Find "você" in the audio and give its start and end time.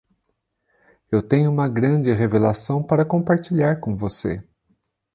3.95-4.43